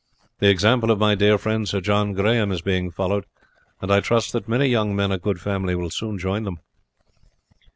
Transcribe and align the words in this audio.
The 0.39 0.49
example 0.49 0.89
of 0.89 0.97
my 0.97 1.13
dear 1.13 1.37
friend, 1.37 1.69
Sir 1.69 1.79
John 1.79 2.15
Grahame, 2.15 2.51
is 2.51 2.63
being 2.63 2.89
followed; 2.89 3.27
and 3.81 3.91
I 3.91 3.99
trust 3.99 4.33
that 4.33 4.49
many 4.49 4.65
young 4.65 4.95
men 4.95 5.11
of 5.11 5.21
good 5.21 5.39
family 5.39 5.75
will 5.75 5.91
soon 5.91 6.17
join 6.17 6.41
them." 6.41 6.57